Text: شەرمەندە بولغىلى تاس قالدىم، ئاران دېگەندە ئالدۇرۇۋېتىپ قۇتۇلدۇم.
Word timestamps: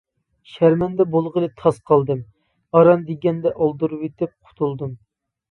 شەرمەندە 0.51 1.05
بولغىلى 1.15 1.49
تاس 1.63 1.77
قالدىم، 1.91 2.23
ئاران 2.79 3.05
دېگەندە 3.11 3.53
ئالدۇرۇۋېتىپ 3.61 4.35
قۇتۇلدۇم. 4.35 4.99